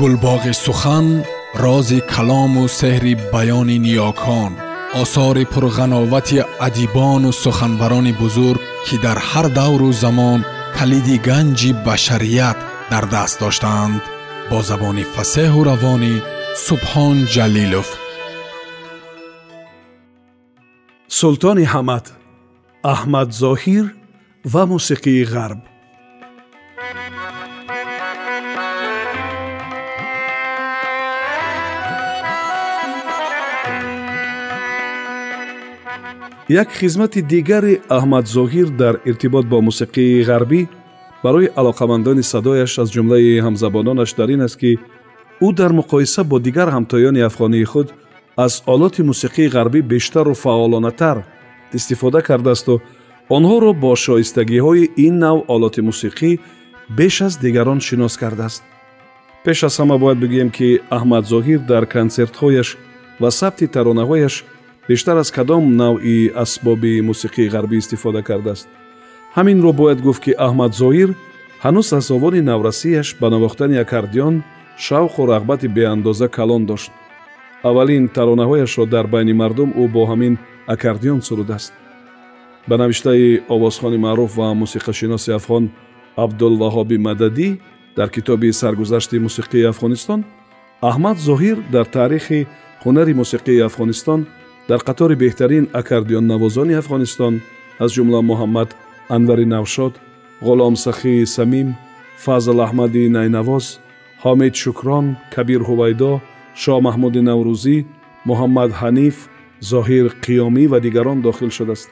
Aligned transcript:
گلباغ 0.00 0.52
سخن 0.52 1.24
راز 1.54 1.92
کلام 1.92 2.58
و 2.58 2.68
سحر 2.68 3.14
بیان 3.32 3.70
نیاکان 3.70 4.56
آثار 4.94 5.44
پرغناوت 5.44 6.46
ادیبان 6.60 7.24
و 7.24 7.32
سخنوران 7.32 8.12
بزرگ 8.12 8.60
که 8.86 8.96
در 8.96 9.18
هر 9.18 9.42
دور 9.42 9.82
و 9.82 9.92
زمان 9.92 10.44
کلید 10.78 11.22
گنج 11.22 11.72
بشریت 11.72 12.56
در 12.90 13.00
دست 13.00 13.40
داشتند. 13.40 14.00
با 14.50 14.62
زبان 14.62 15.02
فسه 15.02 15.50
و 15.50 15.64
روانی 15.64 16.22
سبحان 16.56 17.26
جلیلوف. 17.26 17.94
سلطان 21.08 21.58
حمد 21.58 22.10
احمد 22.84 23.30
ظاهیر 23.30 23.94
و 24.54 24.66
موسیقی 24.66 25.24
غرب. 25.24 25.75
Як 36.48 36.68
хизмати 36.72 37.22
дигари 37.22 37.80
аҳмадзоҳир 37.88 38.68
дар 38.70 39.00
иртибот 39.04 39.46
бо 39.46 39.58
мусиқии 39.60 40.24
ғарбӣ 40.30 40.68
барои 41.24 41.50
алоқамандони 41.60 42.22
садояш 42.22 42.78
аз 42.78 42.88
ҷумлаи 42.94 43.42
ҳамзабононаш 43.46 44.14
дар 44.14 44.28
ин 44.28 44.40
аст 44.46 44.56
ки 44.60 44.78
ӯ 45.46 45.48
дар 45.52 45.72
муқоиса 45.80 46.22
бо 46.24 46.38
дигар 46.38 46.68
ҳамтоёни 46.76 47.26
афғонии 47.28 47.64
худ 47.64 47.88
аз 48.36 48.62
олоти 48.66 49.02
мусиқии 49.02 49.52
ғарбӣ 49.56 49.80
бештару 49.82 50.34
фаъолонатар 50.34 51.18
истифода 51.72 52.22
кардаасту 52.22 52.80
онҳоро 53.36 53.72
бо 53.82 53.90
шоистагиҳои 53.96 54.90
ин 55.06 55.18
нав 55.18 55.38
олоти 55.54 55.80
мусиқӣ 55.80 56.38
беш 56.98 57.22
аз 57.26 57.38
дигарон 57.38 57.80
шинос 57.80 58.16
кардааст. 58.16 58.62
Пеш 59.44 59.58
аз 59.64 59.74
ҳама 59.80 59.98
бояд 59.98 60.18
бигӯем 60.18 60.50
ки 60.56 60.68
аҳмадзоҳир 60.96 61.60
дар 61.70 61.84
консертҳояш 61.94 62.68
ва 63.20 63.30
сабти 63.30 63.66
таронаҳояш 63.74 64.34
бештар 64.88 65.16
аз 65.16 65.30
кадом 65.30 65.76
навъи 65.76 66.32
асбоби 66.34 67.00
мусиқии 67.00 67.50
ғарбӣ 67.54 67.76
истифода 67.78 68.22
кардааст. 68.22 68.68
Ҳаминро 69.36 69.72
бояд 69.72 70.00
гуфт 70.00 70.22
ки 70.24 70.32
аҳмадзоҳир 70.46 71.10
ҳанӯз 71.64 71.88
аз 71.98 72.10
овони 72.10 72.40
наврасияш 72.40 73.08
ба 73.20 73.30
навохтани 73.30 73.76
аккордион 73.84 74.34
шавқу 74.86 75.20
рағбати 75.32 75.68
беандоза 75.68 76.28
калон 76.28 76.66
дошт. 76.66 76.90
Аввалин 77.62 78.08
таронаҳояшро 78.16 78.84
дар 78.86 79.06
байни 79.06 79.32
мардум 79.32 79.70
ӯ 79.82 79.84
бо 79.94 80.02
ҳамин 80.10 80.34
аккордион 80.66 81.20
сурудааст. 81.22 81.72
Ба 82.68 82.76
навиштаи 82.76 83.42
овозхони 83.48 83.98
маъруф 84.06 84.36
ва 84.36 84.48
мусиқашиноси 84.62 85.30
афғон 85.38 85.64
абдулваҳоби 86.24 86.96
мададӣ 86.98 87.48
дар 87.96 88.08
китоби 88.10 88.52
саргузашти 88.52 89.16
мусиқии 89.26 89.68
афғонистон 89.72 90.20
аҳмад 90.90 91.16
зоҳир 91.28 91.56
дар 91.74 91.86
таърихи 91.96 92.46
ҳунари 92.84 93.12
мусиқии 93.22 93.64
афғонистон 93.68 94.20
дар 94.68 94.80
қатори 94.88 95.16
беҳтарин 95.22 95.64
аккордионнавозони 95.80 96.74
афғонистон 96.80 97.34
аз 97.84 97.90
ҷумла 97.96 98.20
муҳаммад 98.30 98.68
анвари 99.16 99.46
навшод 99.54 99.94
ғулом 100.46 100.74
сахии 100.86 101.26
самим 101.36 101.68
фазл 102.24 102.58
аҳмади 102.66 103.02
найнавоз 103.16 103.64
ҳомид 104.24 104.54
шукрон 104.62 105.06
кабир 105.34 105.60
ҳувайдо 105.68 106.12
шоҳ 106.62 106.78
маҳмуди 106.86 107.20
наврӯзӣ 107.30 107.76
муҳаммад 108.28 108.70
ҳаниф 108.80 109.16
зоҳир 109.72 110.06
қиёмӣ 110.24 110.64
ва 110.72 110.78
дигарон 110.84 111.18
дохил 111.26 111.50
шудааст. 111.58 111.88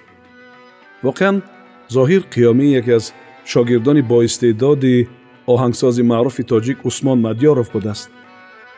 Воқеан 1.06 1.36
зоҳир 1.96 2.22
қиёмӣ 2.34 2.66
яке 2.80 2.92
аз 2.98 3.04
шогирдони 3.52 4.02
боистеъдоди 4.12 4.96
оҳангсози 5.52 6.02
маъруфи 6.12 6.42
тоҷик 6.52 6.78
усмон 6.88 7.18
мадёров 7.26 7.68
будааст 7.74 8.08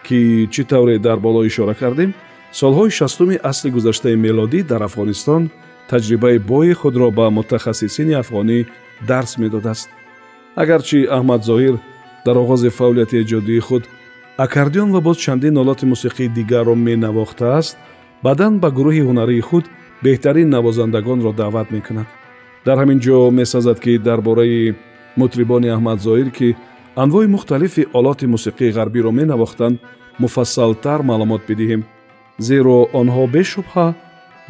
ки 0.06 0.18
чӣ 0.52 0.62
тавре 0.70 0.96
дар 1.06 1.18
боло 1.26 1.40
ишора 1.50 1.74
кардем 1.80 2.10
солҳои 2.52 2.90
шастуми 2.90 3.36
асли 3.50 3.70
гузаштаи 3.70 4.16
мелодӣ 4.16 4.60
дар 4.70 4.82
афғонистон 4.88 5.42
таҷрибаи 5.90 6.38
бои 6.38 6.72
худро 6.72 7.10
ба 7.10 7.30
мутахассисини 7.30 8.14
афғонӣ 8.22 8.58
дарс 9.08 9.32
медодааст. 9.42 9.88
Агарчи 10.62 10.98
аҳмад 11.16 11.42
зоҳир 11.48 11.76
дар 12.26 12.36
оғози 12.42 12.70
фаъолияти 12.78 13.20
эҷодии 13.22 13.60
худ 13.60 13.84
аккордион 14.44 14.90
ва 14.92 15.00
боз 15.00 15.16
чандин 15.24 15.56
олоти 15.62 15.84
мусиқии 15.92 16.32
дигарро 16.36 16.74
менавохтааст 16.74 17.76
баъдан 18.24 18.52
ба 18.62 18.68
гурӯҳи 18.78 19.02
ҳунарии 19.08 19.46
худ 19.48 19.64
беҳтарин 20.04 20.48
навозандагонро 20.56 21.32
даъват 21.32 21.68
мекунад. 21.76 22.08
Дар 22.66 22.76
ҳамин 22.82 22.98
ҷо 23.04 23.30
месазад 23.40 23.78
ки 23.84 23.98
дар 23.98 24.20
бораи 24.28 24.74
мутрибони 25.20 25.68
аҳмадзоҳир 25.76 26.30
ки 26.38 26.48
анвои 27.02 27.26
мухталифи 27.34 27.82
олоти 27.98 28.26
мусиқии 28.34 28.74
ғарбиро 28.78 29.10
менавохтанд 29.20 29.76
муфассалтар 30.22 31.00
маълумот 31.10 31.42
бидиҳем 31.48 31.82
зеро 32.38 32.78
онҳо 33.00 33.24
бешубҳа 33.36 33.88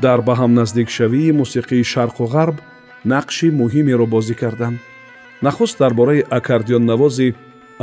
дар 0.05 0.19
ба 0.27 0.35
ҳам 0.41 0.53
наздикшавии 0.61 1.37
мусиқии 1.41 1.89
шарқу 1.93 2.25
ғарб 2.35 2.57
нақши 3.13 3.49
муҳимеро 3.61 4.07
бозӣ 4.15 4.35
карданд. 4.43 4.79
Нахуст 5.43 5.79
дар 5.79 5.93
бораи 5.95 6.27
аккордионнавози 6.39 7.35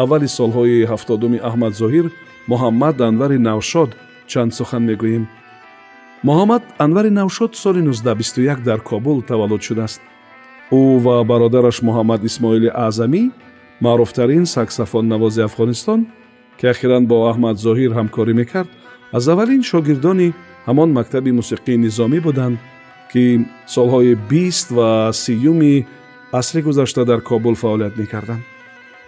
аввали 0.02 0.28
солҳои 0.38 0.88
ҳафтодуми 0.92 1.44
аҳмадзоҳир 1.50 2.06
муҳаммад 2.52 2.96
анвари 3.10 3.38
навшод 3.50 3.90
чанд 4.32 4.52
сухан 4.58 4.84
мегӯем. 4.90 5.24
Муҳаммад 6.28 6.64
анвари 6.86 7.12
навшод 7.20 7.52
соли 7.56 7.82
1921 7.82 8.64
дар 8.70 8.80
кобул 8.90 9.22
таваллуд 9.22 9.62
шудааст. 9.68 10.02
Ӯ 10.72 10.82
ва 11.06 11.24
бародараш 11.24 11.78
муҳаммад 11.88 12.22
исмоили 12.30 12.70
аъзамӣ 12.86 13.24
маъруфтарин 13.86 14.46
саксафоннавози 14.46 15.42
афғонистон 15.48 16.00
ки 16.60 16.66
ахиран 16.74 17.04
бо 17.12 17.18
аҳмад 17.32 17.56
зоҳир 17.66 17.92
ҳамкорӣ 17.98 18.34
мекард 18.42 18.70
аз 19.13 19.29
аввалин 19.29 19.63
шогирдони 19.63 20.35
ҳамон 20.69 20.91
мактаби 20.99 21.31
мусиқии 21.41 21.83
низомӣ 21.85 22.21
буданд 22.27 22.59
ки 23.13 23.25
солҳои 23.75 24.15
бист 24.31 24.69
ва 24.77 25.11
сиюми 25.13 25.87
асри 26.33 26.61
гузашта 26.63 27.05
дар 27.05 27.21
кобул 27.21 27.55
фаъолият 27.55 27.97
мекарданд 27.97 28.45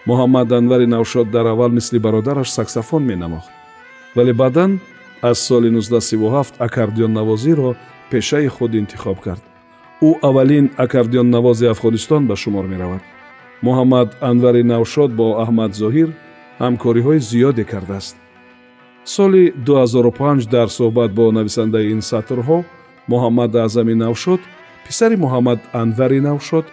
муҳаммад 0.09 0.53
анвари 0.53 0.87
навшод 0.87 1.31
дар 1.31 1.47
аввал 1.47 1.73
мисли 1.79 1.99
бародараш 1.99 2.49
саксафон 2.51 3.03
менамохт 3.11 3.51
вале 4.17 4.33
баъдан 4.33 4.81
аз 5.23 5.39
соли 5.39 5.71
1937 5.71 6.55
аккордионнавозиро 6.59 7.75
пешаи 8.11 8.49
худ 8.49 8.75
интихоб 8.75 9.19
кард 9.21 9.43
ӯ 10.03 10.11
аввалин 10.29 10.71
аккордионнавози 10.77 11.67
афғонистон 11.73 12.27
ба 12.27 12.37
шумор 12.37 12.65
меравад 12.73 13.03
муҳаммад 13.67 14.09
анвари 14.21 14.63
навшод 14.63 15.11
бо 15.21 15.27
аҳмад 15.43 15.73
зоҳир 15.83 16.09
ҳамкориҳои 16.61 17.21
зиёде 17.31 17.65
кардааст 17.73 18.17
Соли 19.06 19.54
2005 19.66 20.50
дар 20.50 20.68
суҳбат 20.68 21.12
бо 21.14 21.32
нависандаи 21.32 21.92
ин 21.92 22.02
сатрҳо 22.02 22.60
муҳаммад 23.12 23.52
аъзами 23.56 23.94
навшод 23.94 24.42
писари 24.86 25.16
муҳаммад 25.24 25.60
анвари 25.82 26.20
навшод 26.30 26.66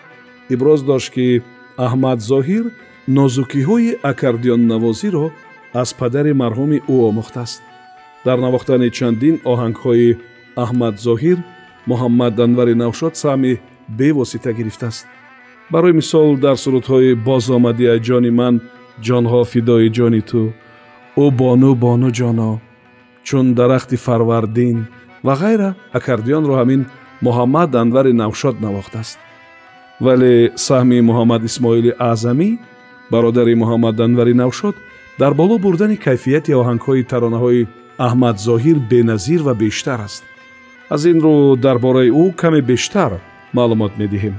иброз 0.55 0.81
дошт 0.91 1.09
ки 1.15 1.43
аҳмад 1.87 2.19
зоҳир 2.31 2.65
нозукиҳои 3.17 3.99
аккордионнавозиро 4.11 5.27
аз 5.83 5.91
падари 6.01 6.33
марҳуми 6.43 6.79
ӯ 6.95 6.97
омӯхтааст 7.11 7.61
дар 8.27 8.39
навохтани 8.45 8.89
чандин 8.99 9.37
оҳангҳои 9.53 10.09
аҳмад 10.65 10.95
зоҳир 11.07 11.39
муҳаммад 11.91 12.35
анвари 12.47 12.75
навшод 12.83 13.15
саҳми 13.23 13.53
бевосита 13.99 14.51
гирифтааст 14.59 15.05
барои 15.73 15.99
мисол 16.01 16.29
дар 16.45 16.57
сурудҳои 16.65 17.11
бозомадӣ 17.29 17.85
аз 17.95 18.01
ҷони 18.09 18.31
ман 18.41 18.55
ҷонҳо 19.07 19.41
фидои 19.53 19.89
ҷони 19.99 20.23
ту 20.31 20.43
ӯ 21.17 21.27
бону 21.41 21.75
бону 21.75 22.09
ҷоно 22.19 22.61
чун 23.27 23.55
дарахти 23.55 23.97
фарвардин 23.97 24.79
ва 25.27 25.35
ғайра 25.43 25.69
аккордионро 25.99 26.55
ҳамин 26.61 26.83
муҳаммад 27.27 27.71
анвари 27.83 28.13
навшод 28.23 28.57
навохтааст 28.65 29.19
вале 30.05 30.33
саҳми 30.67 30.99
муҳаммад 31.09 31.43
исмоили 31.51 31.93
аъзамӣ 32.11 32.51
бародари 33.13 33.55
муҳаммад 33.63 33.97
анвари 34.07 34.35
навшод 34.43 34.75
дар 35.21 35.33
боло 35.41 35.55
бурдани 35.65 35.97
кайфияти 36.07 36.53
оҳангҳои 36.61 37.09
таронаҳои 37.13 37.67
аҳмадзоҳир 38.07 38.79
беназир 38.93 39.41
ва 39.47 39.55
бештар 39.63 39.99
аст. 40.09 40.25
Аз 40.95 41.03
ин 41.11 41.19
рӯ 41.25 41.35
дар 41.65 41.77
бораи 41.85 42.11
ӯ 42.23 42.25
каме 42.41 42.61
бештар 42.71 43.13
маълумот 43.57 43.93
медиҳем. 44.03 44.35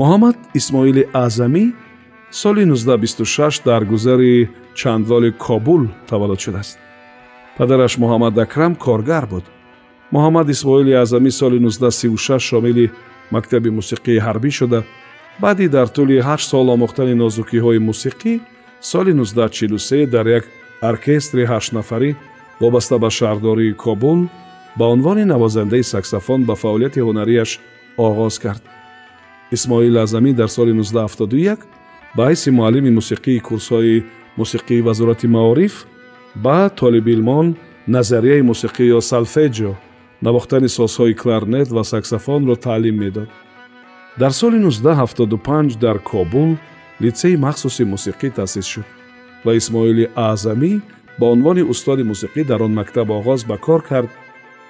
Муҳаммад 0.00 0.36
исмоили 0.58 1.02
аъзамӣ 1.22 1.64
соли 2.30 2.64
1926 2.64 3.64
дар 3.64 3.82
гузари 3.84 4.48
чандволи 4.74 5.30
кобул 5.44 5.82
таваллуд 6.08 6.40
шудааст. 6.44 6.78
Падараш 7.56 7.94
муҳаммад 8.02 8.38
акрам 8.44 8.74
коргар 8.74 9.26
буд. 9.26 9.44
Муҳаммад 10.14 10.46
исмоили 10.54 10.92
аъзамӣ 11.02 11.30
соли 11.30 11.58
1936 11.58 12.38
шомили 12.48 12.90
мактаби 13.30 13.70
мусиқии 13.78 14.22
ҳарбӣ 14.26 14.50
шуда. 14.50 14.80
Баъди 15.42 15.68
дар 15.68 15.88
тӯли 15.96 16.16
ҳашт 16.28 16.46
сол 16.50 16.66
омӯхтани 16.74 17.14
нозукиҳои 17.22 17.78
мусиқӣ 17.88 18.40
соли 18.80 19.12
1943 19.12 20.06
дар 20.06 20.26
як 20.26 20.44
оркестри 20.90 21.44
ҳаштнафарӣ 21.52 22.10
вобаста 22.60 22.98
ба 22.98 23.10
шаҳрдории 23.18 23.76
кобул 23.84 24.20
ба 24.78 24.84
унвони 24.94 25.24
навозандаи 25.24 25.82
саксафон 25.92 26.40
ба 26.48 26.54
фаъолияти 26.62 27.00
ҳунарияш 27.06 27.50
оғоз 27.98 28.34
кард. 28.44 28.62
Исмоил 29.56 29.96
аъзамӣ 30.02 30.32
дар 30.32 30.48
соли 30.48 30.72
1971 30.72 31.58
ба 32.16 32.22
ҳайси 32.28 32.50
муаллими 32.50 32.90
мусиқии 32.98 33.40
курсҳои 33.48 34.04
мусиқии 34.36 34.80
вазорати 34.82 35.26
маориф 35.26 35.86
ба 36.34 36.70
толибилмон 36.80 37.56
назарияи 37.86 38.42
мусиқӣ 38.50 38.84
ё 38.96 39.00
салфеҷо 39.10 39.72
навохтани 40.22 40.68
созҳои 40.78 41.14
кларнет 41.22 41.68
ва 41.76 41.82
саксофонро 41.84 42.56
таълим 42.56 42.96
медод. 43.02 43.28
Дар 44.18 44.32
соли 44.32 44.58
1975 44.58 45.78
дар 45.78 45.98
кобул 45.98 46.56
литсеи 47.00 47.36
махсуси 47.36 47.82
мусиқӣ 47.82 48.30
таъсис 48.30 48.66
шуд 48.66 48.86
ва 49.44 49.54
исмоили 49.56 50.10
аъзамӣ 50.14 50.72
ба 51.18 51.26
унвони 51.34 51.62
устоди 51.62 52.02
мусиқӣ 52.02 52.44
дар 52.44 52.62
он 52.62 52.72
мактаб 52.74 53.08
оғоз 53.10 53.40
ба 53.46 53.56
кор 53.58 53.82
кард 53.90 54.10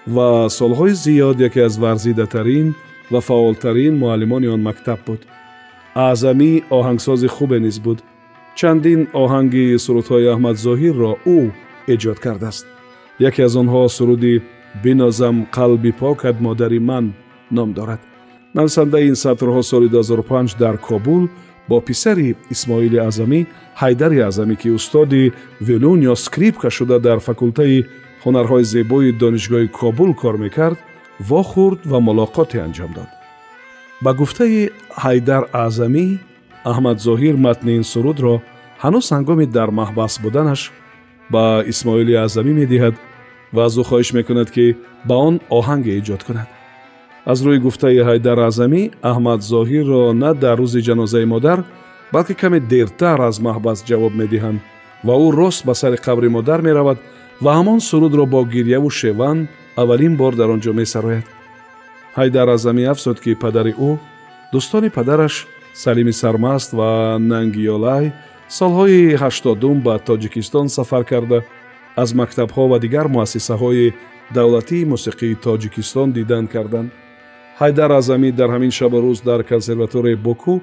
ва 0.07 0.49
солҳои 0.59 0.95
зиёд 1.05 1.37
яке 1.49 1.61
аз 1.69 1.75
варзидатарин 1.79 2.75
ва 3.13 3.21
фаъолтарин 3.21 3.95
муаллимони 3.99 4.49
он 4.49 4.63
мактаб 4.63 5.01
буд. 5.07 5.21
Аъзамӣ 5.95 6.51
оҳангсози 6.79 7.29
хубе 7.29 7.59
низ 7.61 7.79
буд 7.79 7.99
چندین 8.55 9.07
آهنگ 9.13 9.77
سرودهای 9.77 10.29
احمدزاهی 10.29 10.93
را 10.93 11.17
او 11.25 11.53
ایجاد 11.87 12.19
کرده 12.19 12.47
است. 12.47 12.67
یکی 13.21 13.43
از 13.43 13.57
آنها 13.57 13.89
سرودی 13.89 14.43
بنازم 14.85 15.47
قلبی 15.53 15.93
پاکت 15.93 16.35
مادری 16.41 16.79
من 16.79 17.11
نام 17.51 17.73
دارد. 17.73 18.01
نویسنده 18.55 18.99
این 18.99 19.15
سطرها 19.15 19.63
سالی 19.63 19.89
2005 19.89 20.57
در 20.57 20.77
کابل 20.77 21.27
با 21.69 21.81
پسری 21.81 22.35
اسماعیل 22.51 22.99
اعظمی 22.99 23.47
حیدر 23.75 24.13
اعظمی 24.23 24.57
که 24.57 24.75
استادی 24.75 25.33
ویلون 25.61 26.03
یا 26.03 26.15
سکریپکا 26.15 26.69
شده 26.69 26.99
در 26.99 27.19
فکولتای 27.19 27.85
هنرهای 28.25 28.65
زیبای 28.65 29.13
دانشگاه 29.13 29.67
کابل 29.67 30.13
کار 30.13 30.37
می‌کرد 30.37 30.79
واخورد 31.29 31.93
و 31.93 32.01
ملاقات 32.01 32.57
انجام 32.57 32.93
داد. 32.93 33.09
با 34.03 34.15
گفته 34.15 34.71
حیدر 35.03 35.45
اعظمی 35.55 36.21
аҳмадзоҳир 36.71 37.37
матни 37.47 37.73
ин 37.79 37.85
сурудро 37.93 38.35
ҳанӯз 38.83 39.07
ҳангоми 39.15 39.47
дар 39.57 39.71
маҳбас 39.81 40.13
буданаш 40.25 40.61
ба 41.33 41.45
исмоили 41.73 42.15
аъзамӣ 42.25 42.53
медиҳад 42.61 42.95
ва 43.55 43.61
аз 43.69 43.75
ӯ 43.81 43.83
хоҳиш 43.89 44.11
мекунад 44.19 44.49
ки 44.55 44.67
ба 45.09 45.15
он 45.29 45.35
оҳанге 45.59 45.93
эҷод 46.01 46.23
кунад. 46.27 46.49
Аз 47.33 47.39
рӯи 47.47 47.59
гуфтаи 47.67 48.05
ҳайдар 48.09 48.39
аъзамӣ 48.49 48.83
аҳмад 49.11 49.41
зоҳирро 49.53 50.03
на 50.23 50.31
дар 50.43 50.57
рӯзи 50.63 50.81
ҷанозаи 50.89 51.27
модар 51.35 51.59
балки 52.15 52.35
каме 52.43 52.59
дертар 52.73 53.19
аз 53.29 53.37
маҳбас 53.47 53.79
ҷавоб 53.89 54.13
медиҳанд 54.21 54.59
ва 55.07 55.15
ӯ 55.27 55.29
рост 55.41 55.61
ба 55.69 55.75
сари 55.81 55.99
қабри 56.07 56.29
модар 56.37 56.61
меравад 56.69 56.99
ва 57.45 57.51
ҳамон 57.59 57.81
сурудро 57.89 58.25
бо 58.35 58.41
гирьяву 58.55 58.91
шеван 59.01 59.39
аввалин 59.83 60.15
бор 60.21 60.33
дар 60.41 60.49
он 60.55 60.61
ҷо 60.65 60.73
месарояд. 60.81 61.27
Ҳайдар 62.19 62.49
аъзамӣ 62.55 62.83
афзуд 62.93 63.19
ки 63.25 63.33
падари 63.43 63.73
ӯ 63.89 63.91
дӯстони 64.53 64.91
падараш 64.97 65.35
салими 65.83 66.13
сармаст 66.13 66.71
ва 66.79 67.19
нангиёлай 67.19 68.13
солҳои 68.59 69.17
ҳаштодум 69.23 69.77
ба 69.87 69.95
тоҷикистон 70.09 70.67
сафар 70.77 71.05
карда. 71.13 71.39
Аз 72.03 72.11
мактабҳо 72.21 72.63
ва 72.73 72.79
дигар 72.85 73.07
муассисаҳои 73.17 73.95
давлатии 74.37 74.89
мусиқии 74.93 75.41
тоҷикистон 75.47 76.09
дидан 76.19 76.45
карданд. 76.55 76.91
Ҳайдар 77.61 77.91
аъзамӣ 77.99 78.31
дар 78.39 78.51
ҳамин 78.55 78.73
шабу 78.79 78.99
рӯз 79.05 79.19
дар 79.29 79.41
консерваторияи 79.53 80.23
боку 80.29 80.55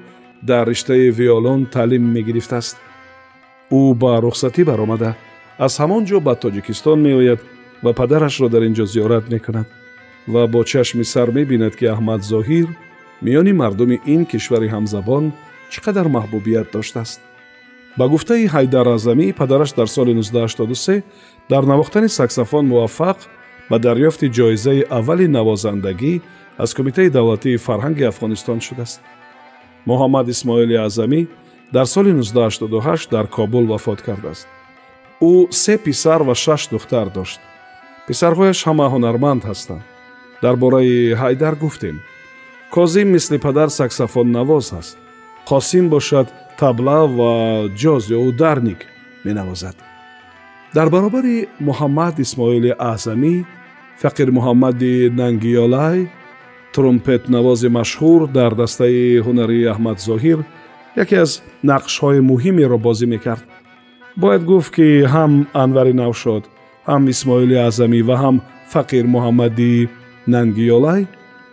дар 0.49 0.63
риштаи 0.71 1.11
виолон 1.19 1.61
таълим 1.75 2.03
мегирифтааст. 2.15 2.75
Ӯ 3.79 3.81
ба 4.01 4.11
рухсатӣ 4.25 4.63
баромада. 4.69 5.11
Аз 5.65 5.73
ҳамон 5.81 6.03
ҷо 6.09 6.17
ба 6.27 6.33
тоҷикистон 6.43 6.99
меояд 7.07 7.39
ва 7.83 7.91
падарашро 7.99 8.47
дар 8.53 8.63
ин 8.67 8.73
ҷо 8.77 8.85
зиёрат 8.93 9.25
мекунад 9.33 9.67
ва 10.33 10.47
бо 10.47 10.63
чашми 10.71 11.03
сар 11.13 11.27
мебинад 11.37 11.73
ки 11.79 11.85
аҳмад 11.93 12.21
зоҳир 12.31 12.67
миёни 13.24 13.52
мардуми 13.52 13.96
ин 14.14 14.26
кишвари 14.30 14.68
ҳамзабон 14.74 15.24
чӣ 15.72 15.78
қадар 15.86 16.06
маҳбубият 16.16 16.68
доштааст 16.74 17.20
ба 17.98 18.04
гуфтаи 18.12 18.50
ҳайдар 18.54 18.86
аъзамӣ 18.94 19.26
падараш 19.40 19.70
дар 19.78 19.88
соли 19.96 20.12
1983 20.14 21.02
дар 21.50 21.62
навохтани 21.70 22.08
саксофон 22.08 22.64
муваффақ 22.72 23.18
ба 23.70 23.76
дарёфти 23.86 24.26
ҷоизаи 24.36 24.86
аввали 24.98 25.26
навозандагӣ 25.36 26.14
аз 26.58 26.70
кумитаи 26.74 27.08
давлатии 27.16 27.62
фарҳанги 27.66 28.08
афғонистон 28.10 28.60
шудааст 28.66 29.00
муҳаммад 29.90 30.26
исмоили 30.34 30.76
аъзамӣ 30.86 31.20
дар 31.72 31.86
соли 31.86 32.10
1988 32.12 33.10
дар 33.10 33.26
кобул 33.26 33.64
вафот 33.66 34.00
кардааст 34.02 34.46
ӯ 35.20 35.52
се 35.52 35.74
писар 35.78 36.20
ва 36.22 36.34
шаш 36.34 36.68
духтар 36.68 37.06
дошт 37.16 37.40
писарҳояш 38.08 38.58
ҳама 38.66 38.86
ҳунарманд 38.94 39.42
ҳастанд 39.50 39.84
дар 40.42 40.54
бораи 40.56 41.14
ҳайдар 41.22 41.54
гуфтем 41.64 41.96
козим 42.70 43.08
мисли 43.14 43.38
падар 43.38 43.68
саксофоннавоз 43.70 44.72
аст 44.72 44.98
қосим 45.46 45.88
бошад 45.88 46.26
табла 46.58 47.06
ва 47.06 47.32
ҷоз 47.82 48.02
ё 48.16 48.18
ударник 48.28 48.80
менавозад 49.24 49.76
дар 50.74 50.88
баробари 50.90 51.48
муҳаммад 51.68 52.14
исмоили 52.24 52.72
аъзамӣ 52.90 53.34
фақир 54.02 54.28
муҳаммади 54.38 54.94
нангиёлай 55.20 55.98
трумпетнавози 56.74 57.68
машҳур 57.78 58.20
дар 58.38 58.52
дастаи 58.62 59.22
ҳунарии 59.26 59.70
аҳмадзоҳир 59.72 60.38
яке 61.02 61.16
аз 61.24 61.32
нақшҳои 61.70 62.20
муҳимеро 62.30 62.78
бозӣ 62.86 63.06
мекард 63.14 63.44
бояд 64.22 64.42
гуфт 64.50 64.70
ки 64.76 64.86
ҳам 65.14 65.32
анвари 65.62 65.94
навшод 66.02 66.42
ҳам 66.88 67.02
исмоили 67.12 67.56
аъзамӣ 67.66 68.00
ва 68.08 68.16
ҳам 68.22 68.36
фақир 68.72 69.04
муҳаммади 69.14 69.88
нангиёлай 70.34 71.02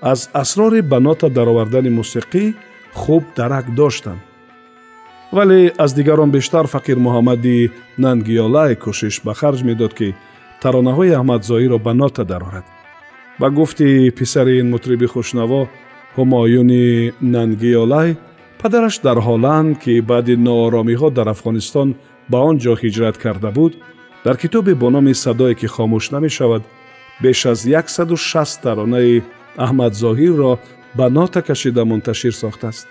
аз 0.00 0.30
асрори 0.32 0.82
ба 0.82 1.00
нота 1.00 1.28
даровардани 1.28 1.90
мусиқӣ 1.90 2.54
хуб 2.94 3.24
дарак 3.36 3.74
доштанд. 3.74 4.20
Вале 5.32 5.72
аз 5.78 5.94
дигарон 5.94 6.30
бештар 6.30 6.66
фақир 6.66 6.96
муҳаммади 7.06 7.70
нангиёлай 7.98 8.76
кӯшиш 8.82 9.14
ба 9.24 9.32
харҷ 9.40 9.60
медод 9.68 9.92
ки 9.98 10.14
таронаҳои 10.62 11.16
аҳмадзоиро 11.18 11.78
ба 11.78 11.92
нота 11.94 12.24
дарорад. 12.24 12.66
Ба 13.40 13.50
гуфти 13.50 14.10
писари 14.18 14.58
ин 14.60 14.70
мутриби 14.70 15.06
хушнаво 15.06 15.68
ҳумоюни 16.16 17.12
нангиёлай 17.34 18.08
падараш 18.60 18.96
дар 19.06 19.18
ҳоланд 19.26 19.78
ки 19.82 20.00
баъди 20.10 20.34
нооромиҳо 20.46 21.08
дар 21.18 21.28
афғонистон 21.34 21.88
ба 22.30 22.38
он 22.48 22.56
ҷо 22.64 22.72
ҳиҷрат 22.82 23.16
карда 23.24 23.50
буд 23.58 23.72
дар 24.24 24.36
китобе 24.42 24.72
бо 24.74 24.88
номи 24.90 25.14
садое 25.14 25.54
ки 25.60 25.66
хомӯш 25.74 26.04
намешавад 26.14 26.62
беш 27.22 27.46
аз 27.52 27.66
16 27.66 28.62
таронаи 28.62 29.22
аҳмадзоҳирро 29.65 30.51
ба 30.97 31.05
нота 31.09 31.41
кашида 31.41 31.83
мунташир 31.85 32.33
сохтааст 32.44 32.88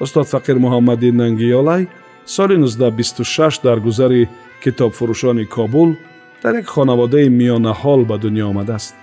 устод 0.00 0.26
фақир 0.34 0.56
муҳаммади 0.64 1.10
нангиёлай 1.20 1.82
соли 2.26 2.56
1926 2.56 3.62
дар 3.62 3.78
гузари 3.80 4.28
китобфурӯшони 4.62 5.44
кобул 5.44 5.96
дар 6.42 6.54
як 6.54 6.66
хонаводаи 6.66 7.28
миёнаҳол 7.28 8.04
ба 8.10 8.16
дунё 8.18 8.44
омадааст 8.52 8.94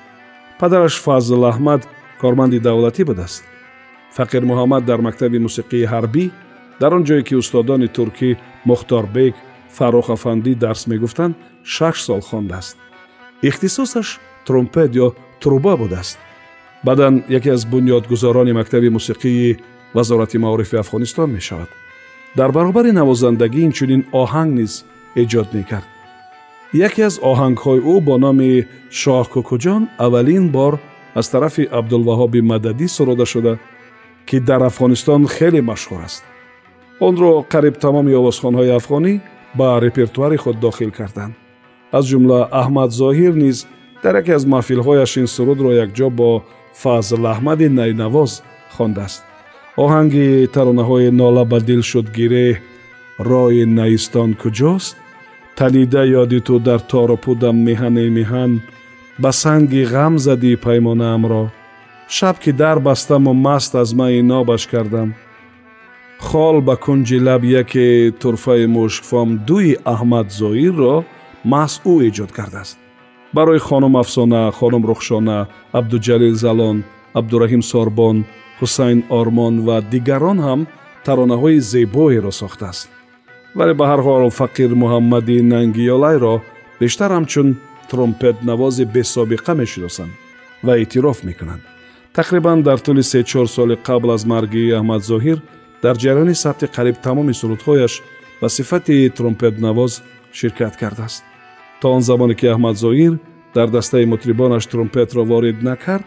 падараш 0.60 0.96
фазл 1.06 1.44
аҳмад 1.51 1.82
корманди 2.22 2.60
давлатӣ 2.60 3.03
будааст 3.10 3.44
фақир 4.18 4.44
муҳаммад 4.51 4.84
дар 4.86 5.00
мактаби 5.08 5.38
мусиқии 5.48 5.89
ҳарбӣ 5.94 6.25
дар 6.82 6.91
он 6.98 7.03
ҷое 7.08 7.24
ки 7.27 7.36
устодони 7.41 7.88
туркӣ 7.96 8.30
мухторбек 8.70 9.36
фаррухафандӣ 9.77 10.53
дарс 10.63 10.84
мегуфтанд 10.91 11.36
шаш 11.63 11.96
сол 12.08 12.22
хондааст 12.30 12.77
ихтисосаш 13.48 14.08
трумпет 14.46 14.91
ё 15.06 15.08
труба 15.41 15.74
будааст 15.82 16.18
баъдан 16.86 17.24
яке 17.30 17.50
аз 17.50 17.65
бунёдгузорони 17.65 18.53
мактаби 18.53 18.89
мусиқии 18.89 19.58
вазорати 19.94 20.38
маорифи 20.38 20.75
афғонистон 20.84 21.30
мешавад 21.38 21.70
дар 22.36 22.51
баробари 22.51 22.91
навозандагӣ 22.91 23.62
инчунин 23.68 24.01
оҳанг 24.22 24.51
низ 24.60 24.74
эҷод 25.22 25.48
мекард 25.53 25.88
яке 26.88 27.01
аз 27.10 27.15
оҳангҳои 27.32 27.80
ӯ 27.94 27.96
бо 28.08 28.15
номи 28.25 28.65
шоҳкӯкуҷон 29.01 29.82
аввалин 30.06 30.46
бор 30.58 30.74
аз 31.20 31.30
тарафи 31.34 31.63
абдулваҳоби 31.80 32.41
мададӣ 32.51 32.88
суруда 32.88 33.25
шуда 33.34 33.53
ки 34.27 34.38
дар 34.50 34.62
афғонистон 34.70 35.22
хеле 35.36 35.62
машҳур 35.72 36.01
аст 36.08 36.24
онро 37.08 37.32
қариб 37.53 37.75
тамоми 37.86 38.13
овозхонҳои 38.22 38.75
афғонӣ 38.80 39.13
ба 39.60 39.68
репертуари 39.86 40.38
худ 40.44 40.58
дохил 40.65 40.91
карданд 41.00 41.34
аз 41.98 42.03
ҷумла 42.12 42.39
аҳмад 42.62 42.89
зоҳир 43.01 43.34
низ 43.44 43.58
дар 44.03 44.15
яке 44.22 44.32
аз 44.39 44.44
маҳфилҳояш 44.53 45.12
ин 45.22 45.27
сурудро 45.36 45.72
якҷо 45.86 46.08
бо 46.20 46.30
фазлаҳмади 46.83 47.68
найнавоз 47.78 48.33
хондааст. 48.75 49.23
Оҳанги 49.85 50.26
таронаҳои 50.54 51.09
нола 51.21 51.45
ба 51.52 51.59
дил 51.68 51.83
шуд 51.90 52.06
гиреҳ 52.16 52.56
рои 53.28 53.62
наистон 53.78 54.30
куҷост? 54.42 54.95
Танида 55.59 56.02
ёди 56.23 56.40
ту 56.47 56.54
дар 56.68 56.80
тору 56.92 57.16
пудам 57.25 57.56
меҳане 57.68 58.06
меҳан. 58.18 58.52
Ба 59.23 59.30
санги 59.42 59.83
ғам 59.92 60.14
задӣ 60.26 60.52
паймонаамро 60.64 61.45
шаб 62.16 62.37
ки 62.42 62.52
дар 62.62 62.78
бастаму 62.88 63.33
маст 63.47 63.73
аз 63.83 63.90
маи 63.99 64.21
нобаш 64.30 64.62
кардам. 64.73 65.09
Хол 66.26 66.56
ба 66.66 66.75
кунҷи 66.85 67.18
лаб 67.26 67.42
яке 67.62 67.87
турфаи 68.21 68.66
мушкфом 68.76 69.28
дуи 69.49 69.73
аҳмад 69.95 70.26
зоирро 70.40 70.97
ӯ 71.92 71.95
эҷод 72.09 72.30
кардааст 72.38 72.78
барои 73.33 73.59
хонум 73.59 73.97
афсона 73.97 74.50
хонум 74.52 74.87
рухшона 74.87 75.49
абдуҷалил 75.73 76.35
залон 76.35 76.85
абдураҳим 77.18 77.62
сорбон 77.62 78.16
ҳусайн 78.61 78.99
ормон 79.21 79.54
ва 79.66 79.76
дигарон 79.92 80.38
ҳам 80.47 80.61
таронаҳои 81.06 81.59
зебоеро 81.73 82.33
сохтааст. 82.40 82.88
Вале 83.59 83.75
ба 83.80 83.85
ҳар 83.90 84.00
ҳол 84.06 84.30
фақир 84.40 84.71
муҳаммади 84.83 85.37
нангиёлайро 85.52 86.35
бештар 86.80 87.11
ҳамчун 87.16 87.49
тромпетнавози 87.90 88.85
бесобиқа 88.95 89.52
мешиносанд 89.62 90.12
ва 90.66 90.73
эътироф 90.83 91.18
мекунанд. 91.28 91.62
Тақрибан 92.18 92.59
дар 92.62 92.78
тӯли 92.87 93.02
се-чор 93.12 93.47
соли 93.56 93.76
қабл 93.88 94.09
аз 94.16 94.23
марги 94.33 94.75
аҳмадзоҳир 94.78 95.38
дар 95.85 95.95
ҷараёни 96.02 96.35
сабти 96.45 96.66
қариб 96.76 96.97
тамоми 97.06 97.35
сурудҳояш 97.40 97.92
ба 98.40 98.49
сифати 98.56 98.97
тромпетнавоз 99.16 99.92
ширкат 100.38 100.75
кардааст 100.83 101.23
تا 101.87 101.93
آن 101.93 102.00
زمانی 102.00 102.35
که 102.35 102.50
احمد 102.50 102.75
زایر 102.75 103.19
در 103.55 103.66
دسته 103.66 104.07
مطربانش 104.07 104.66
ترومپت 104.66 105.16
را 105.16 105.25
وارد 105.25 105.69
نکرد 105.69 106.05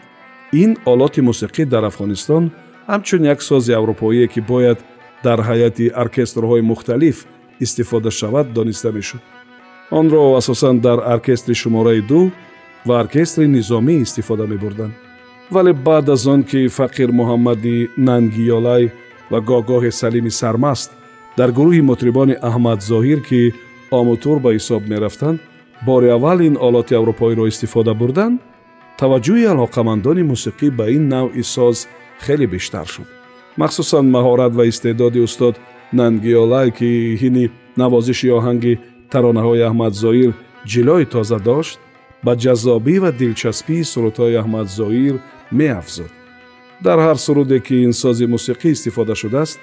این 0.52 0.76
آلات 0.84 1.18
موسیقی 1.18 1.64
در 1.64 1.84
افغانستان 1.84 2.52
همچون 2.86 3.24
یک 3.24 3.42
ساز 3.42 3.70
اروپایی 3.70 4.28
که 4.28 4.40
باید 4.40 4.78
در 5.22 5.40
حیاتی 5.40 5.90
ارکسترهای 5.94 6.60
مختلف 6.60 7.24
استفاده 7.60 8.10
شود 8.10 8.52
دانسته 8.52 8.90
می‌شد. 8.90 9.18
آن 9.90 10.10
را 10.10 10.36
اساساً 10.36 10.72
در 10.72 11.00
ارکستر 11.00 11.52
شماره 11.52 12.00
دو 12.00 12.30
و 12.86 12.92
ارکستر 12.92 13.46
نظامی 13.46 14.00
استفاده 14.00 14.46
می 14.46 14.58
ولی 15.52 15.72
بعد 15.72 16.10
از 16.10 16.26
آن 16.26 16.42
که 16.42 16.68
فقیر 16.68 17.10
محمدی 17.10 17.88
ننگیالای 17.98 18.90
و 19.30 19.40
گاگاه 19.40 19.90
سلیم 19.90 20.28
سرمست 20.28 20.90
در 21.36 21.50
گروه 21.50 21.76
مطربان 21.76 22.36
احمد 22.42 22.80
ظاهیر 22.80 23.20
که 23.20 23.52
آموتور 23.90 24.38
به 24.38 24.54
حساب 24.54 24.82
می‌رفتند، 24.82 25.40
бори 25.86 26.08
аввал 26.16 26.40
ин 26.40 26.56
олоти 26.66 26.94
аврупоиро 26.94 27.44
истифода 27.48 27.94
бурданд 27.94 28.40
таваҷҷӯҳи 29.00 29.50
алоқамандони 29.54 30.22
мусиқӣ 30.32 30.68
ба 30.78 30.84
ин 30.96 31.04
навъи 31.14 31.42
соз 31.56 31.76
хеле 32.24 32.46
бештар 32.54 32.86
шуд. 32.94 33.08
Махсусан 33.56 34.06
маҳорат 34.16 34.52
ва 34.58 34.64
истеъдоди 34.70 35.20
устод 35.26 35.54
нангиёлай 35.98 36.68
ки 36.78 36.90
ҳини 37.20 37.44
навозиши 37.80 38.28
оҳанги 38.38 38.78
таронаҳои 39.12 39.66
аҳмадзоир 39.68 40.30
ҷилои 40.72 41.06
тоза 41.14 41.38
дошт 41.48 41.78
ба 42.24 42.32
ҷаззобӣ 42.42 42.94
ва 43.02 43.10
дилчаспии 43.20 43.88
сурудҳои 43.92 44.40
аҳмадзоир 44.42 45.14
меафзуд 45.58 46.12
дар 46.84 46.98
ҳар 47.06 47.18
суруде 47.26 47.58
ки 47.66 47.74
ин 47.86 47.92
сози 48.02 48.26
мусиқӣ 48.34 48.68
истифода 48.72 49.14
шудааст 49.22 49.58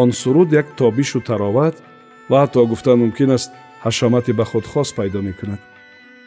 он 0.00 0.08
суруд 0.20 0.48
як 0.60 0.66
тобишу 0.80 1.20
тароват 1.30 1.74
ва 2.30 2.36
ҳатто 2.42 2.60
гуфтан 2.72 2.96
мумкин 3.02 3.30
аст 3.36 3.50
ҳашамати 3.86 4.32
ба 4.38 4.44
худ 4.50 4.64
хос 4.72 4.88
пайдо 4.98 5.20
мекунад. 5.28 5.60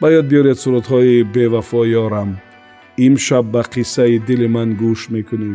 Ба 0.00 0.06
ёд 0.18 0.26
биёред 0.30 0.58
сурудҳои 0.62 1.26
бевафо 1.34 1.82
ёрам 2.04 2.30
имшаб 3.06 3.44
ба 3.54 3.62
қиссаи 3.72 4.16
дили 4.26 4.48
ман 4.54 4.68
гӯш 4.80 5.00
мекунӣ. 5.14 5.52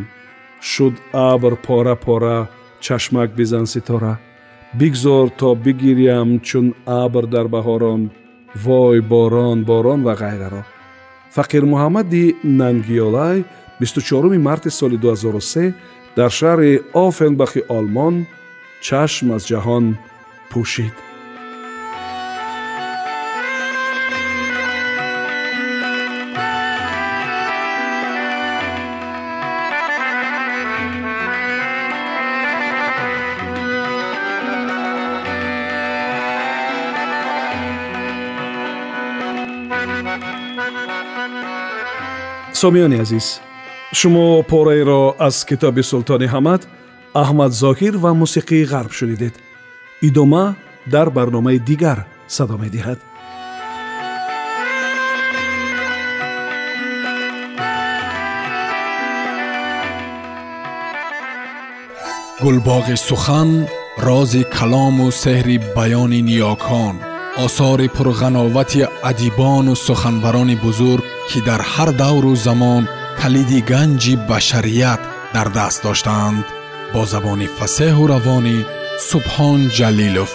Шуд 0.70 0.94
абр 1.30 1.52
пора 1.66 1.94
пора 2.06 2.38
чашмак 2.84 3.30
бизан 3.38 3.66
ситора. 3.74 4.14
Бигзор 4.78 5.26
то 5.38 5.48
бигирям 5.64 6.30
чун 6.48 6.66
абр 7.02 7.24
дар 7.34 7.46
баҳорон. 7.54 8.02
Вой 8.64 8.98
борон 9.12 9.58
борон 9.70 10.00
ва 10.06 10.14
ғайраро. 10.22 10.62
Фақир 11.36 11.64
муҳаммади 11.72 12.24
нангиёлай 12.60 13.38
24 13.80 14.38
марти 14.38 14.70
соли 14.70 14.96
2003 14.96 15.74
дар 16.16 16.30
шаҳри 16.30 16.72
офенбахи 17.06 17.60
олмон 17.76 18.14
чашм 18.86 19.26
аз 19.36 19.42
ҷаҳон 19.50 19.84
пӯшид 20.50 21.05
сомиёни 42.61 42.97
азиз 43.03 43.27
шумо 43.99 44.43
пораеро 44.51 45.15
аз 45.27 45.35
китоби 45.49 45.83
султони 45.91 46.27
ҳамад 46.33 46.61
аҳмад 47.23 47.51
зоҳир 47.63 47.93
ва 48.03 48.11
мусиқии 48.21 48.67
ғарб 48.73 48.91
шунидед 48.99 49.33
идома 50.07 50.45
дар 50.93 51.07
барномаи 51.17 51.59
дигар 51.69 51.99
садо 52.35 52.55
медиҳад 52.63 52.99
гулбоғи 62.43 62.95
сухан 63.07 63.49
рози 64.07 64.43
калому 64.57 65.07
сеҳри 65.23 65.57
баёни 65.77 66.21
ниёкон 66.29 66.95
осори 67.45 67.87
пурғановати 67.95 68.81
адибону 69.09 69.73
суханварони 69.85 70.55
бузург 70.63 71.03
ки 71.29 71.39
дар 71.47 71.61
ҳар 71.73 71.89
давру 72.01 72.33
замон 72.35 72.83
калиди 73.21 73.59
ганҷи 73.71 74.13
башарият 74.29 75.01
дар 75.35 75.47
даст 75.57 75.79
доштаанд 75.85 76.45
бо 76.93 77.01
забони 77.13 77.47
фасеҳу 77.57 78.03
равонӣ 78.13 78.57
субҳон 79.09 79.59
ҷалилов 79.77 80.31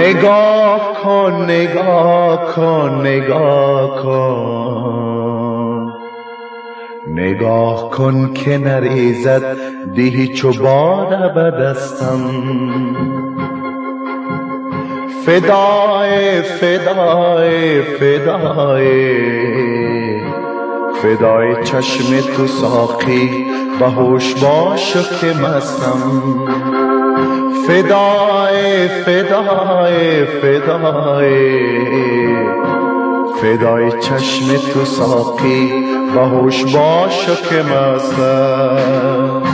نگاه 0.00 0.82
کن 1.02 1.34
نگاه 1.50 2.54
کن 2.54 2.90
نگاه 3.06 4.02
کن 4.02 5.92
نگاه 7.06 7.90
کن 7.90 8.32
که 8.34 8.58
نریزد 8.58 9.56
دیهی 9.94 10.28
چو 10.28 10.52
باد 10.52 11.34
به 11.34 11.50
دستم 11.50 12.20
فدای 15.27 16.41
فدای 16.41 17.81
فدای. 17.81 19.11
فدای 21.01 21.63
چشم 21.63 22.21
تو 22.35 22.47
ساقی 22.47 23.45
به 23.79 23.85
هوش 23.85 24.33
باش 24.33 24.93
که 25.21 25.27
مستم. 25.27 26.47
فدای 27.67 28.87
فدای 28.87 30.25
فدای. 30.25 31.67
فدای 33.41 33.91
چشم 34.01 34.57
تو 34.73 34.85
ساقی 34.85 35.85
به 36.13 36.21
هوش 36.21 36.63
باش 36.63 37.25
که 37.49 37.63
مستم. 37.63 39.46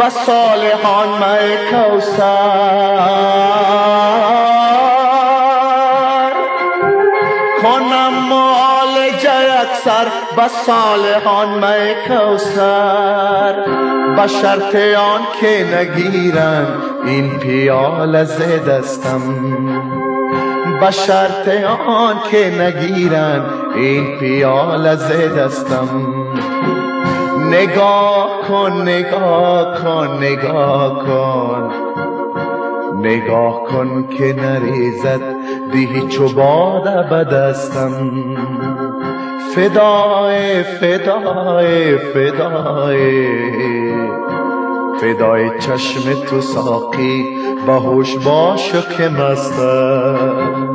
و 0.00 0.10
صالحان 0.10 1.08
مه 1.08 1.58
کوسر 1.70 3.18
کنم 7.62 8.32
اکثر 9.60 10.06
به 10.36 10.48
صالحان 10.48 11.48
مه 11.48 11.94
کوسر 12.08 13.54
به 14.16 14.26
شرط 14.26 14.76
آن 14.96 15.20
که 15.40 15.66
نگیرن 15.76 16.66
این 17.06 17.38
پیال 17.38 18.24
ز 18.24 18.40
دستم. 18.68 19.20
به 20.80 20.90
شرط 20.90 21.48
آن 21.86 22.16
که 22.30 22.62
نگیرن 22.62 23.44
این 23.74 24.18
پیال 24.18 24.96
ز 24.96 25.12
دستم. 25.38 25.88
نگاه 27.48 28.28
کن 28.48 28.82
نگاه 28.82 29.82
کن 29.82 30.18
نگاه 30.20 31.06
کن. 31.06 31.70
نگاه 33.00 33.64
کن 33.64 34.08
که 34.08 34.32
نریزد 34.32 35.20
دیهی 35.72 36.08
چو 36.08 36.28
باد 36.28 37.08
به 37.08 37.24
دستم 37.24 37.92
فدای 39.54 40.62
فدای 40.62 41.98
فدای. 41.98 43.28
فدای 45.00 45.50
چشم 45.60 46.12
تو 46.26 46.40
ساقی 46.40 47.38
باهوش 47.66 48.16
باش 48.16 48.72
که 48.96 49.08
مستم. 49.08 50.67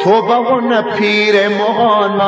تو 0.00 0.22
با 0.22 0.60
نه 0.60 0.82
پیر 0.82 1.48
مغان 1.48 2.20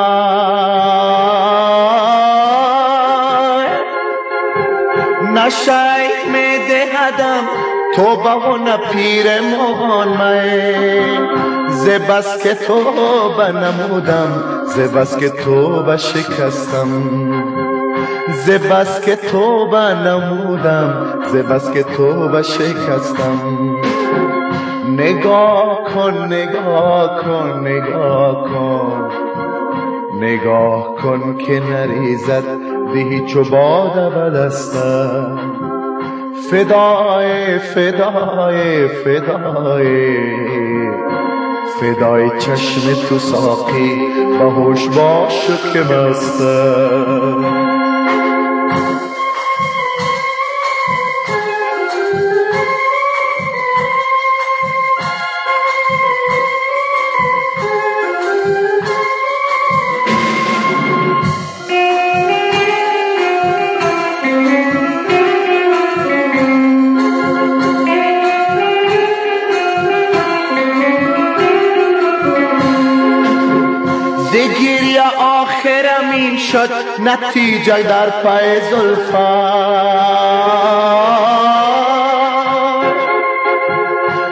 نه 5.34 5.50
شیخ 5.50 6.26
می 6.32 6.58
دهدم 6.68 7.42
تو 7.96 8.16
با 8.16 8.56
نه 8.56 8.76
پیر 8.76 9.26
مغان 9.40 10.18
ز 11.68 11.88
بس 11.88 12.42
که 12.42 12.54
تو 12.54 12.82
نمودم 13.52 14.62
ز 14.66 14.78
بس 14.78 15.16
که 15.16 15.28
تو 15.30 15.96
شکستم. 15.96 16.88
ز 18.46 18.50
بس 18.50 19.00
که 19.00 19.16
تو 19.16 19.66
نمودم 19.94 21.14
ز 21.32 21.36
بس 21.36 21.70
که 21.70 21.82
تو 21.82 22.42
شکستم. 22.42 23.40
نگاه 24.88 25.80
کن 25.94 26.24
نگاه 26.24 27.22
کن 27.22 27.68
نگاه 27.68 28.44
کن. 28.44 29.10
نگاه 30.20 30.94
کن 31.02 31.36
که 31.36 31.60
نریزد 31.60 32.44
به 32.94 33.00
هیچ 33.00 33.36
و 33.36 33.44
باد 33.44 34.14
بدستم 34.14 35.38
فدای 36.50 37.58
فدای 37.58 38.88
فدای. 38.88 40.16
فدای 41.80 42.30
چشم 42.38 43.08
تو 43.08 43.18
ساقی 43.18 44.00
و 44.40 44.50
باش 44.96 45.46
که 45.72 45.80
مستم 45.80 47.69
شد 76.52 76.70
نتیجه 77.00 77.82
در 77.82 78.10
پای 78.10 78.60
زلفا. 78.70 79.70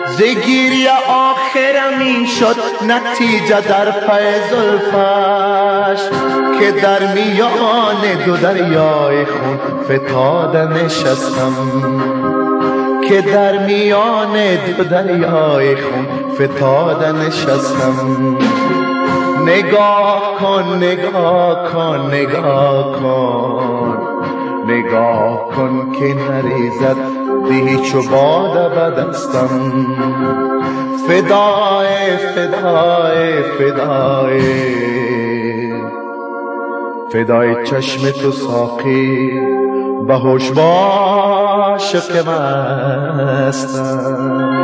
زگیری 0.07 0.89
آخرم 1.09 1.99
این 2.01 2.27
شد 2.27 2.57
نتیجه 2.83 3.61
در 3.61 3.91
پای 3.91 4.33
زلفش 4.51 6.03
که 6.61 6.73
در 6.73 7.13
میان 7.15 8.25
دو 8.27 8.37
دریای 8.37 9.25
خون 9.25 9.59
فتاده 9.85 10.65
نشستم. 10.65 11.55
که 13.09 13.21
در 13.21 13.59
میان 13.67 14.57
دو 14.77 14.85
دریای 14.85 15.77
خون 15.77 16.07
فتاده 16.35 17.13
نشستم. 17.13 18.39
نگاه 19.47 20.37
کن 20.41 20.77
نگاه 20.77 21.73
کن 21.73 22.15
نگاه 22.15 22.93
کن. 22.93 23.99
نگاه 24.67 25.49
کن 25.57 25.93
که 25.93 26.15
نریزد 26.15 26.97
به 27.49 27.55
و 27.97 28.03
باد 28.11 28.73
بدستم 28.73 29.87
فدای 31.09 32.17
فدای 32.17 33.43
فدای. 33.43 34.43
فدای 37.13 37.65
چشم 37.65 38.11
تو 38.11 38.33
ساقی 38.33 39.31
به 40.07 40.19
باش 40.51 41.93
که 41.93 42.23
مستم. 43.51 44.58